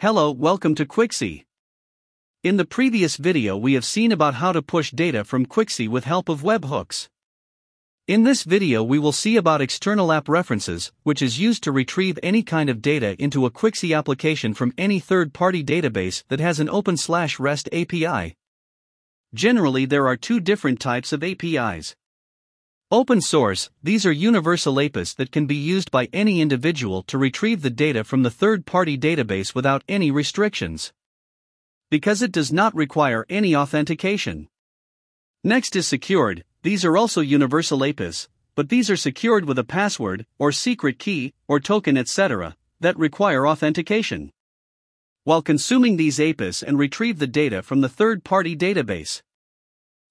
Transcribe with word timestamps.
Hello, 0.00 0.30
welcome 0.30 0.76
to 0.76 0.86
Quixy. 0.86 1.44
In 2.44 2.56
the 2.56 2.64
previous 2.64 3.16
video 3.16 3.56
we 3.56 3.72
have 3.72 3.84
seen 3.84 4.12
about 4.12 4.34
how 4.34 4.52
to 4.52 4.62
push 4.62 4.92
data 4.92 5.24
from 5.24 5.44
Quixy 5.44 5.88
with 5.88 6.04
help 6.04 6.28
of 6.28 6.42
webhooks. 6.42 7.08
In 8.06 8.22
this 8.22 8.44
video 8.44 8.84
we 8.84 9.00
will 9.00 9.10
see 9.10 9.34
about 9.34 9.60
external 9.60 10.12
app 10.12 10.28
references, 10.28 10.92
which 11.02 11.20
is 11.20 11.40
used 11.40 11.64
to 11.64 11.72
retrieve 11.72 12.16
any 12.22 12.44
kind 12.44 12.70
of 12.70 12.80
data 12.80 13.20
into 13.20 13.44
a 13.44 13.50
Quixy 13.50 13.92
application 13.92 14.54
from 14.54 14.72
any 14.78 15.00
third-party 15.00 15.64
database 15.64 16.22
that 16.28 16.38
has 16.38 16.60
an 16.60 16.68
open 16.68 16.96
slash 16.96 17.40
REST 17.40 17.68
API. 17.72 18.36
Generally 19.34 19.86
there 19.86 20.06
are 20.06 20.16
two 20.16 20.38
different 20.38 20.78
types 20.78 21.12
of 21.12 21.24
APIs. 21.24 21.96
Open 22.90 23.20
source, 23.20 23.68
these 23.82 24.06
are 24.06 24.12
universal 24.12 24.80
APIs 24.80 25.12
that 25.12 25.30
can 25.30 25.44
be 25.44 25.54
used 25.54 25.90
by 25.90 26.08
any 26.10 26.40
individual 26.40 27.02
to 27.02 27.18
retrieve 27.18 27.60
the 27.60 27.68
data 27.68 28.02
from 28.02 28.22
the 28.22 28.30
third 28.30 28.64
party 28.64 28.96
database 28.96 29.54
without 29.54 29.84
any 29.90 30.10
restrictions. 30.10 30.94
Because 31.90 32.22
it 32.22 32.32
does 32.32 32.50
not 32.50 32.74
require 32.74 33.26
any 33.28 33.54
authentication. 33.54 34.48
Next 35.44 35.76
is 35.76 35.86
secured, 35.86 36.44
these 36.62 36.82
are 36.82 36.96
also 36.96 37.20
universal 37.20 37.84
APIs, 37.84 38.26
but 38.54 38.70
these 38.70 38.88
are 38.88 38.96
secured 38.96 39.44
with 39.44 39.58
a 39.58 39.64
password, 39.64 40.24
or 40.38 40.50
secret 40.50 40.98
key, 40.98 41.34
or 41.46 41.60
token, 41.60 41.98
etc., 41.98 42.56
that 42.80 42.98
require 42.98 43.46
authentication. 43.46 44.32
While 45.24 45.42
consuming 45.42 45.98
these 45.98 46.18
APIs 46.18 46.62
and 46.62 46.78
retrieve 46.78 47.18
the 47.18 47.26
data 47.26 47.62
from 47.62 47.82
the 47.82 47.90
third 47.90 48.24
party 48.24 48.56
database. 48.56 49.20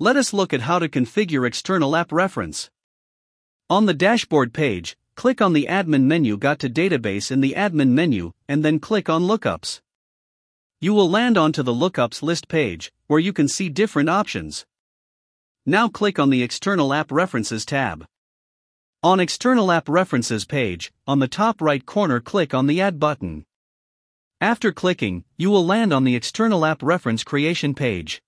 Let 0.00 0.14
us 0.14 0.32
look 0.32 0.52
at 0.52 0.60
how 0.60 0.78
to 0.78 0.88
configure 0.88 1.44
external 1.44 1.96
app 1.96 2.12
reference. 2.12 2.70
On 3.68 3.86
the 3.86 3.94
dashboard 3.94 4.54
page, 4.54 4.96
click 5.16 5.42
on 5.42 5.54
the 5.54 5.66
admin 5.68 6.04
menu 6.04 6.36
Got 6.36 6.60
to 6.60 6.70
database 6.70 7.32
in 7.32 7.40
the 7.40 7.54
admin 7.56 7.88
menu, 7.88 8.32
and 8.46 8.64
then 8.64 8.78
click 8.78 9.08
on 9.08 9.24
lookups. 9.24 9.80
You 10.80 10.94
will 10.94 11.10
land 11.10 11.36
onto 11.36 11.64
the 11.64 11.74
lookups 11.74 12.22
list 12.22 12.46
page, 12.46 12.92
where 13.08 13.18
you 13.18 13.32
can 13.32 13.48
see 13.48 13.68
different 13.68 14.08
options. 14.08 14.66
Now 15.66 15.88
click 15.88 16.20
on 16.20 16.30
the 16.30 16.44
External 16.44 16.94
App 16.94 17.10
References 17.10 17.66
tab. 17.66 18.06
On 19.02 19.18
External 19.18 19.72
App 19.72 19.88
References 19.88 20.44
page, 20.44 20.92
on 21.08 21.18
the 21.18 21.26
top 21.26 21.60
right 21.60 21.84
corner 21.84 22.20
click 22.20 22.54
on 22.54 22.68
the 22.68 22.80
Add 22.80 23.00
button. 23.00 23.46
After 24.40 24.70
clicking, 24.70 25.24
you 25.36 25.50
will 25.50 25.66
land 25.66 25.92
on 25.92 26.04
the 26.04 26.14
External 26.14 26.64
App 26.64 26.84
Reference 26.84 27.24
Creation 27.24 27.74
page. 27.74 28.22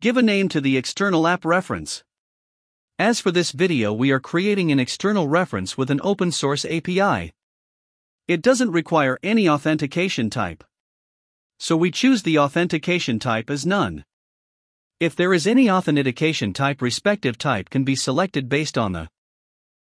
Give 0.00 0.16
a 0.16 0.22
name 0.22 0.48
to 0.48 0.62
the 0.62 0.78
external 0.78 1.26
app 1.26 1.44
reference. 1.44 2.04
As 2.98 3.20
for 3.20 3.30
this 3.30 3.52
video, 3.52 3.92
we 3.92 4.10
are 4.12 4.18
creating 4.18 4.72
an 4.72 4.80
external 4.80 5.28
reference 5.28 5.76
with 5.76 5.90
an 5.90 6.00
open 6.02 6.32
source 6.32 6.64
API. 6.64 7.34
It 8.26 8.40
doesn't 8.40 8.72
require 8.72 9.18
any 9.22 9.46
authentication 9.46 10.30
type. 10.30 10.64
So 11.58 11.76
we 11.76 11.90
choose 11.90 12.22
the 12.22 12.38
authentication 12.38 13.18
type 13.18 13.50
as 13.50 13.66
none. 13.66 14.06
If 15.00 15.14
there 15.14 15.34
is 15.34 15.46
any 15.46 15.70
authentication 15.70 16.54
type, 16.54 16.80
respective 16.80 17.36
type 17.36 17.68
can 17.68 17.84
be 17.84 17.94
selected 17.94 18.48
based 18.48 18.78
on 18.78 18.92
the 18.92 19.08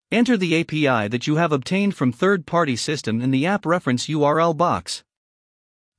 Enter 0.09 0.37
the 0.37 0.57
API 0.61 1.09
that 1.09 1.27
you 1.27 1.35
have 1.35 1.51
obtained 1.51 1.95
from 1.95 2.13
third 2.13 2.45
party 2.45 2.77
system 2.77 3.19
in 3.19 3.31
the 3.31 3.45
app 3.45 3.65
reference 3.65 4.07
URL 4.07 4.55
box. 4.55 5.03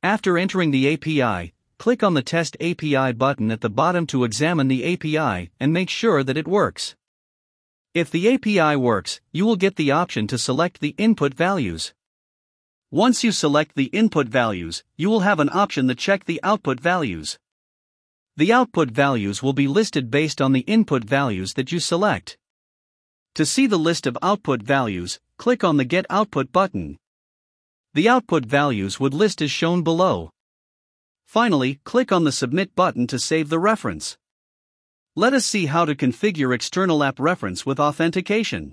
After 0.03 0.39
entering 0.39 0.71
the 0.71 0.95
API, 0.95 1.53
click 1.79 2.03
on 2.03 2.15
the 2.15 2.23
Test 2.23 2.57
API 2.61 3.13
button 3.13 3.53
at 3.53 3.61
the 3.61 3.71
bottom 3.71 4.07
to 4.09 4.25
examine 4.25 4.67
the 4.67 4.93
API 4.93 5.51
and 5.61 5.73
make 5.73 5.89
sure 5.89 6.25
that 6.25 6.37
it 6.37 6.49
works. 6.49 6.97
If 7.95 8.11
the 8.11 8.35
API 8.35 8.77
works, 8.77 9.21
you 9.33 9.47
will 9.47 9.57
get 9.57 9.77
the 9.77 9.93
option 9.93 10.27
to 10.27 10.39
select 10.39 10.81
the 10.81 10.95
input 10.99 11.35
values. 11.35 11.95
Once 12.91 13.23
you 13.23 13.31
select 13.31 13.77
the 13.77 13.87
input 13.87 14.29
values, 14.29 14.83
you 14.97 15.09
will 15.09 15.21
have 15.21 15.39
an 15.39 15.51
option 15.53 15.87
to 15.89 15.95
check 15.95 16.25
the 16.25 16.41
output 16.43 16.81
values. 16.81 17.39
The 18.37 18.53
output 18.53 18.91
values 18.91 19.43
will 19.43 19.53
be 19.53 19.69
listed 19.69 20.11
based 20.11 20.41
on 20.41 20.53
the 20.53 20.61
input 20.61 21.05
values 21.05 21.55
that 21.55 21.71
you 21.71 21.81
select. 21.81 22.39
To 23.35 23.47
see 23.47 23.67
the 23.67 23.79
list 23.79 24.07
of 24.07 24.19
output 24.21 24.63
values, 24.63 25.21
click 25.37 25.63
on 25.63 25.77
the 25.77 25.85
Get 25.85 26.07
Output 26.11 26.51
button. 26.51 26.99
The 27.95 28.09
output 28.09 28.45
values 28.45 28.99
would 28.99 29.15
list 29.15 29.41
as 29.43 29.51
shown 29.51 29.83
below. 29.83 30.31
Finally, 31.29 31.79
click 31.85 32.11
on 32.11 32.25
the 32.25 32.33
Submit 32.33 32.75
button 32.75 33.07
to 33.07 33.19
save 33.19 33.51
the 33.51 33.59
reference. 33.59 34.17
Let 35.15 35.35
us 35.35 35.45
see 35.45 35.67
how 35.67 35.85
to 35.85 35.95
configure 35.95 36.55
external 36.55 37.05
app 37.05 37.21
reference 37.21 37.67
with 37.67 37.79
authentication. 37.79 38.73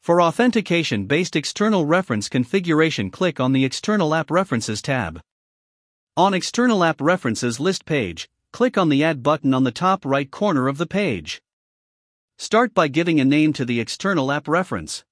For 0.00 0.22
authentication 0.22 1.06
based 1.06 1.34
external 1.34 1.84
reference 1.84 2.28
configuration, 2.28 3.10
click 3.10 3.40
on 3.40 3.52
the 3.52 3.64
External 3.64 4.14
App 4.14 4.30
References 4.30 4.80
tab. 4.80 5.20
On 6.16 6.32
External 6.32 6.84
App 6.84 7.00
References 7.00 7.58
list 7.58 7.84
page, 7.84 8.28
click 8.52 8.78
on 8.78 8.88
the 8.88 9.02
Add 9.02 9.24
button 9.24 9.52
on 9.52 9.64
the 9.64 9.72
top 9.72 10.04
right 10.04 10.30
corner 10.30 10.68
of 10.68 10.78
the 10.78 10.86
page. 10.86 11.42
Start 12.36 12.72
by 12.72 12.86
giving 12.86 13.18
a 13.18 13.24
name 13.24 13.52
to 13.54 13.64
the 13.64 13.80
external 13.80 14.30
app 14.30 14.46
reference. 14.46 15.04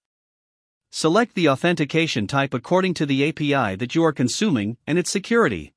Select 0.93 1.35
the 1.35 1.49
authentication 1.49 2.29
type 2.29 2.55
according 2.55 2.95
to 2.95 3.05
the 3.05 3.29
API 3.29 3.75
that 3.75 3.97
you 3.97 4.05
are 4.05 4.13
consuming 4.13 4.77
and 4.87 4.97
its 4.97 5.11
security. 5.11 5.73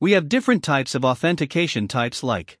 We 0.00 0.12
have 0.12 0.28
different 0.28 0.64
types 0.64 0.94
of 0.94 1.04
authentication 1.04 1.86
types 1.86 2.22
like 2.22 2.58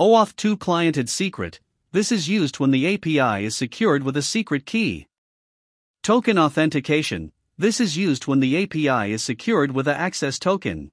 OAuth 0.00 0.36
2 0.36 0.56
cliented 0.56 1.08
secret. 1.08 1.58
This 1.90 2.12
is 2.12 2.28
used 2.28 2.60
when 2.60 2.70
the 2.70 2.94
API 2.94 3.44
is 3.44 3.56
secured 3.56 4.04
with 4.04 4.16
a 4.16 4.22
secret 4.22 4.64
key. 4.64 5.08
Token 6.04 6.38
authentication. 6.38 7.32
This 7.58 7.80
is 7.80 7.96
used 7.96 8.28
when 8.28 8.38
the 8.38 8.62
API 8.62 9.12
is 9.12 9.22
secured 9.24 9.72
with 9.72 9.88
a 9.88 9.96
access 9.96 10.38
token. 10.38 10.92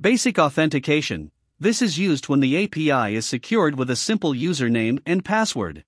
Basic 0.00 0.36
authentication. 0.36 1.30
This 1.60 1.80
is 1.80 1.96
used 1.96 2.28
when 2.28 2.40
the 2.40 2.64
API 2.64 3.14
is 3.14 3.26
secured 3.26 3.76
with 3.76 3.88
a 3.88 3.96
simple 3.96 4.32
username 4.32 5.00
and 5.06 5.24
password. 5.24 5.84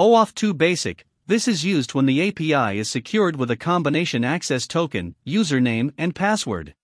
OAuth 0.00 0.34
2 0.34 0.54
Basic. 0.54 1.04
This 1.26 1.46
is 1.46 1.66
used 1.66 1.92
when 1.92 2.06
the 2.06 2.28
API 2.28 2.78
is 2.78 2.88
secured 2.88 3.36
with 3.36 3.50
a 3.50 3.56
combination 3.56 4.24
access 4.24 4.66
token, 4.66 5.14
username, 5.26 5.92
and 5.98 6.14
password. 6.14 6.74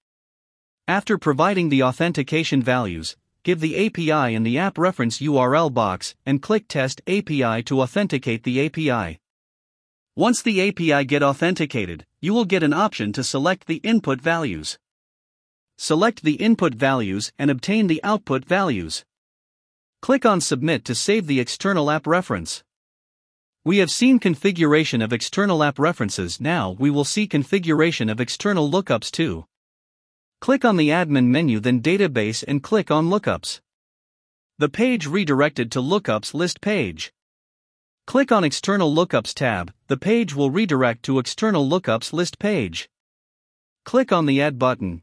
After 0.86 1.16
providing 1.16 1.70
the 1.70 1.82
authentication 1.82 2.62
values, 2.62 3.16
give 3.42 3.60
the 3.60 3.86
API 3.86 4.34
in 4.34 4.42
the 4.42 4.58
app 4.58 4.76
reference 4.76 5.18
URL 5.18 5.72
box 5.72 6.14
and 6.26 6.42
click 6.42 6.68
Test 6.68 7.00
API 7.06 7.62
to 7.62 7.80
authenticate 7.80 8.42
the 8.42 8.66
API. 8.66 9.18
Once 10.14 10.42
the 10.42 10.68
API 10.68 11.06
get 11.06 11.22
authenticated, 11.22 12.04
you 12.20 12.34
will 12.34 12.44
get 12.44 12.62
an 12.62 12.74
option 12.74 13.14
to 13.14 13.24
select 13.24 13.66
the 13.66 13.76
input 13.76 14.20
values. 14.20 14.78
Select 15.78 16.22
the 16.22 16.34
input 16.34 16.74
values 16.74 17.32
and 17.38 17.50
obtain 17.50 17.86
the 17.86 18.04
output 18.04 18.44
values. 18.44 19.06
Click 20.02 20.26
on 20.26 20.38
Submit 20.38 20.84
to 20.84 20.94
save 20.94 21.26
the 21.26 21.40
external 21.40 21.90
app 21.90 22.06
reference. 22.06 22.62
We 23.64 23.78
have 23.78 23.90
seen 23.90 24.18
configuration 24.18 25.00
of 25.00 25.14
external 25.14 25.62
app 25.62 25.78
references, 25.78 26.42
now 26.42 26.76
we 26.78 26.90
will 26.90 27.04
see 27.04 27.26
configuration 27.26 28.10
of 28.10 28.20
external 28.20 28.70
lookups 28.70 29.10
too. 29.10 29.46
Click 30.44 30.62
on 30.62 30.76
the 30.76 30.90
admin 30.90 31.28
menu 31.28 31.58
then 31.58 31.80
database 31.80 32.44
and 32.46 32.62
click 32.62 32.90
on 32.90 33.08
lookups. 33.08 33.62
The 34.58 34.68
page 34.68 35.06
redirected 35.06 35.72
to 35.72 35.78
lookups 35.78 36.34
list 36.34 36.60
page. 36.60 37.14
Click 38.06 38.30
on 38.30 38.44
external 38.44 38.94
lookups 38.94 39.32
tab, 39.32 39.72
the 39.86 39.96
page 39.96 40.34
will 40.34 40.50
redirect 40.50 41.02
to 41.04 41.18
external 41.18 41.66
lookups 41.66 42.12
list 42.12 42.38
page. 42.38 42.90
Click 43.86 44.12
on 44.12 44.26
the 44.26 44.42
add 44.42 44.58
button. 44.58 45.02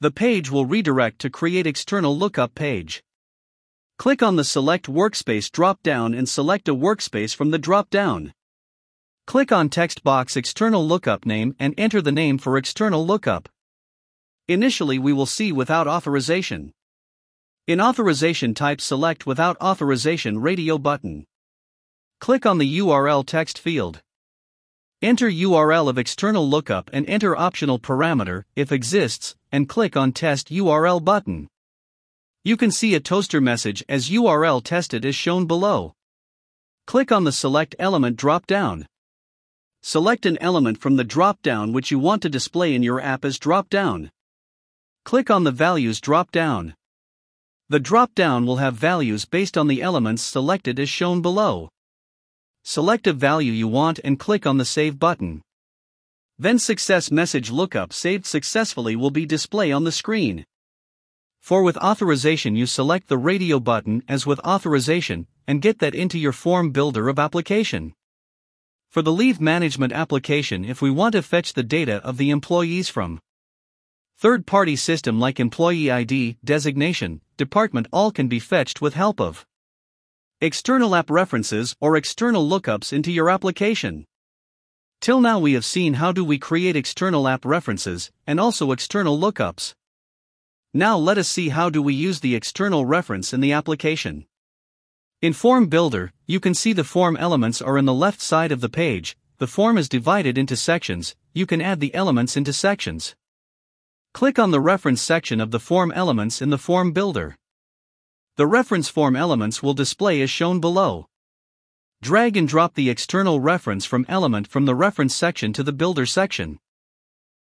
The 0.00 0.10
page 0.10 0.50
will 0.50 0.64
redirect 0.64 1.18
to 1.18 1.28
create 1.28 1.66
external 1.66 2.16
lookup 2.16 2.54
page. 2.54 3.02
Click 3.98 4.22
on 4.22 4.36
the 4.36 4.44
select 4.44 4.86
workspace 4.86 5.52
drop 5.52 5.82
down 5.82 6.14
and 6.14 6.26
select 6.26 6.70
a 6.70 6.74
workspace 6.74 7.36
from 7.36 7.50
the 7.50 7.58
drop 7.58 7.90
down. 7.90 8.32
Click 9.26 9.52
on 9.52 9.68
text 9.68 10.02
box 10.02 10.38
external 10.38 10.88
lookup 10.88 11.26
name 11.26 11.54
and 11.58 11.74
enter 11.76 12.00
the 12.00 12.10
name 12.10 12.38
for 12.38 12.56
external 12.56 13.06
lookup. 13.06 13.50
Initially, 14.48 14.98
we 14.98 15.12
will 15.12 15.26
see 15.26 15.52
without 15.52 15.86
authorization. 15.86 16.72
In 17.66 17.82
authorization 17.82 18.54
type, 18.54 18.80
select 18.80 19.26
without 19.26 19.60
authorization 19.60 20.38
radio 20.38 20.78
button. 20.78 21.26
Click 22.18 22.46
on 22.46 22.56
the 22.56 22.78
URL 22.78 23.26
text 23.26 23.58
field. 23.58 24.00
Enter 25.02 25.28
URL 25.28 25.88
of 25.88 25.98
external 25.98 26.48
lookup 26.48 26.88
and 26.94 27.06
enter 27.08 27.36
optional 27.36 27.78
parameter, 27.78 28.44
if 28.56 28.72
exists, 28.72 29.36
and 29.52 29.68
click 29.68 29.96
on 29.96 30.12
Test 30.12 30.48
URL 30.48 31.04
button. 31.04 31.46
You 32.42 32.56
can 32.56 32.70
see 32.70 32.94
a 32.94 33.00
toaster 33.00 33.40
message 33.42 33.84
as 33.86 34.08
URL 34.08 34.64
tested 34.64 35.04
is 35.04 35.14
shown 35.14 35.46
below. 35.46 35.92
Click 36.86 37.12
on 37.12 37.24
the 37.24 37.32
Select 37.32 37.76
Element 37.78 38.16
drop 38.16 38.46
down. 38.46 38.86
Select 39.82 40.24
an 40.24 40.38
element 40.40 40.78
from 40.78 40.96
the 40.96 41.04
drop 41.04 41.42
down 41.42 41.74
which 41.74 41.90
you 41.90 41.98
want 41.98 42.22
to 42.22 42.30
display 42.30 42.74
in 42.74 42.82
your 42.82 43.00
app 43.00 43.26
as 43.26 43.38
drop 43.38 43.68
down. 43.68 44.10
Click 45.08 45.30
on 45.30 45.44
the 45.44 45.50
Values 45.50 46.02
drop 46.02 46.30
down. 46.30 46.74
The 47.70 47.80
drop 47.80 48.14
down 48.14 48.44
will 48.44 48.56
have 48.56 48.74
values 48.74 49.24
based 49.24 49.56
on 49.56 49.66
the 49.66 49.80
elements 49.80 50.22
selected 50.22 50.78
as 50.78 50.90
shown 50.90 51.22
below. 51.22 51.70
Select 52.62 53.06
a 53.06 53.14
value 53.14 53.52
you 53.52 53.68
want 53.68 53.98
and 54.04 54.20
click 54.20 54.46
on 54.46 54.58
the 54.58 54.66
Save 54.66 54.98
button. 54.98 55.40
then 56.38 56.58
success 56.58 57.10
message 57.10 57.50
lookup 57.50 57.94
saved 57.94 58.26
successfully 58.26 58.96
will 58.96 59.10
be 59.10 59.24
display 59.24 59.72
on 59.72 59.84
the 59.84 59.92
screen. 59.92 60.44
For 61.40 61.62
with 61.62 61.78
authorization 61.78 62.54
you 62.54 62.66
select 62.66 63.08
the 63.08 63.16
radio 63.16 63.58
button 63.60 64.02
as 64.08 64.26
with 64.26 64.40
authorization 64.40 65.26
and 65.46 65.62
get 65.62 65.78
that 65.78 65.94
into 65.94 66.18
your 66.18 66.32
form 66.34 66.70
builder 66.70 67.08
of 67.08 67.18
application. 67.18 67.94
For 68.90 69.00
the 69.00 69.18
leave 69.20 69.40
management 69.40 69.94
application 69.94 70.66
if 70.66 70.82
we 70.82 70.90
want 70.90 71.12
to 71.12 71.22
fetch 71.22 71.54
the 71.54 71.62
data 71.62 71.96
of 72.04 72.18
the 72.18 72.28
employees 72.28 72.90
from 72.90 73.20
third-party 74.18 74.74
system 74.74 75.20
like 75.20 75.38
employee 75.38 75.92
ID, 75.92 76.36
designation, 76.44 77.20
department 77.36 77.86
all 77.92 78.10
can 78.10 78.26
be 78.26 78.40
fetched 78.40 78.80
with 78.80 78.94
help 78.94 79.20
of 79.20 79.46
external 80.40 80.96
app 80.96 81.08
references 81.08 81.76
or 81.80 81.96
external 81.96 82.44
lookups 82.44 82.92
into 82.92 83.12
your 83.12 83.30
application. 83.30 84.04
Till 85.00 85.20
now 85.20 85.38
we 85.38 85.52
have 85.52 85.64
seen 85.64 85.94
how 85.94 86.10
do 86.10 86.24
we 86.24 86.36
create 86.36 86.74
external 86.74 87.28
app 87.28 87.44
references 87.44 88.10
and 88.26 88.40
also 88.40 88.72
external 88.72 89.16
lookups. 89.16 89.74
Now 90.74 90.98
let 90.98 91.16
us 91.16 91.28
see 91.28 91.50
how 91.50 91.70
do 91.70 91.80
we 91.80 91.94
use 91.94 92.18
the 92.18 92.34
external 92.34 92.84
reference 92.84 93.32
in 93.32 93.40
the 93.40 93.52
application. 93.52 94.26
In 95.22 95.32
Form 95.32 95.68
Builder, 95.68 96.12
you 96.26 96.40
can 96.40 96.54
see 96.54 96.72
the 96.72 96.82
form 96.82 97.16
elements 97.16 97.62
are 97.62 97.78
in 97.78 97.84
the 97.84 97.94
left 97.94 98.20
side 98.20 98.50
of 98.50 98.62
the 98.62 98.68
page. 98.68 99.16
The 99.36 99.46
form 99.46 99.78
is 99.78 99.88
divided 99.88 100.36
into 100.36 100.56
sections. 100.56 101.14
You 101.32 101.46
can 101.46 101.60
add 101.60 101.78
the 101.78 101.94
elements 101.94 102.36
into 102.36 102.52
sections. 102.52 103.14
Click 104.14 104.38
on 104.38 104.50
the 104.50 104.60
reference 104.60 105.00
section 105.00 105.40
of 105.40 105.50
the 105.50 105.60
form 105.60 105.92
elements 105.92 106.42
in 106.42 106.50
the 106.50 106.58
Form 106.58 106.92
Builder. 106.92 107.36
The 108.36 108.46
reference 108.46 108.88
form 108.88 109.16
elements 109.16 109.62
will 109.62 109.74
display 109.74 110.22
as 110.22 110.30
shown 110.30 110.60
below. 110.60 111.08
Drag 112.00 112.36
and 112.36 112.48
drop 112.48 112.74
the 112.74 112.90
external 112.90 113.40
reference 113.40 113.84
from 113.84 114.06
element 114.08 114.46
from 114.46 114.64
the 114.64 114.74
reference 114.74 115.14
section 115.14 115.52
to 115.52 115.62
the 115.64 115.72
builder 115.72 116.06
section. 116.06 116.58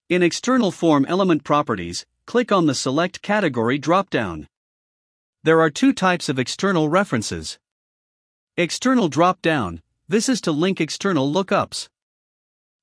In 0.08 0.22
External 0.22 0.70
Form 0.70 1.04
Element 1.06 1.44
Properties, 1.44 2.06
click 2.26 2.52
on 2.52 2.66
the 2.66 2.74
Select 2.74 3.22
Category 3.22 3.78
dropdown. 3.78 4.46
There 5.42 5.60
are 5.60 5.70
two 5.70 5.92
types 5.92 6.28
of 6.28 6.38
external 6.38 6.88
references. 6.88 7.58
External 8.56 9.10
dropdown, 9.10 9.80
this 10.08 10.28
is 10.28 10.40
to 10.42 10.52
link 10.52 10.80
external 10.80 11.32
lookups. 11.32 11.88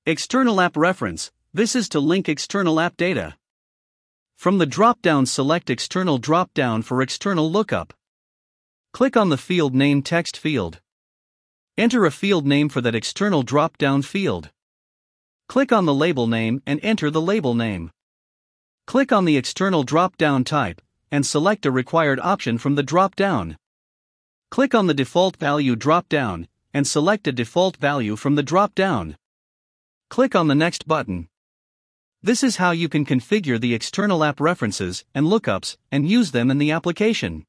External 0.05 0.59
app 0.59 0.75
reference, 0.75 1.31
this 1.53 1.75
is 1.75 1.87
to 1.89 1.99
link 1.99 2.27
external 2.27 2.79
app 2.79 2.97
data. 2.97 3.35
From 4.41 4.57
the 4.57 4.65
drop-down 4.65 5.27
select 5.27 5.69
external 5.69 6.17
drop-down 6.17 6.81
for 6.81 6.99
external 6.99 7.51
lookup. 7.51 7.93
Click 8.91 9.15
on 9.15 9.29
the 9.29 9.37
field 9.37 9.75
name 9.75 10.01
text 10.01 10.35
field. 10.35 10.81
Enter 11.77 12.07
a 12.07 12.09
field 12.09 12.47
name 12.47 12.67
for 12.67 12.81
that 12.81 12.95
external 12.95 13.43
drop-down 13.43 14.01
field. 14.01 14.49
Click 15.47 15.71
on 15.71 15.85
the 15.85 15.93
label 15.93 16.25
name 16.25 16.59
and 16.65 16.79
enter 16.81 17.11
the 17.11 17.21
label 17.21 17.53
name. 17.53 17.91
Click 18.87 19.11
on 19.11 19.25
the 19.25 19.37
external 19.37 19.83
drop-down 19.83 20.43
type 20.43 20.81
and 21.11 21.23
select 21.23 21.67
a 21.67 21.69
required 21.69 22.19
option 22.19 22.57
from 22.57 22.73
the 22.73 22.81
drop-down. 22.81 23.57
Click 24.49 24.73
on 24.73 24.87
the 24.87 24.95
default 24.95 25.37
value 25.37 25.75
drop-down 25.75 26.47
and 26.73 26.87
select 26.87 27.27
a 27.27 27.31
default 27.31 27.77
value 27.77 28.15
from 28.15 28.33
the 28.33 28.41
drop-down. 28.41 29.17
Click 30.09 30.33
on 30.33 30.47
the 30.47 30.55
next 30.55 30.87
button. 30.87 31.27
This 32.23 32.43
is 32.43 32.57
how 32.57 32.69
you 32.69 32.87
can 32.87 33.03
configure 33.03 33.59
the 33.59 33.73
external 33.73 34.23
app 34.23 34.39
references 34.39 35.03
and 35.15 35.25
lookups 35.25 35.77
and 35.91 36.07
use 36.07 36.29
them 36.29 36.51
in 36.51 36.59
the 36.59 36.69
application. 36.69 37.47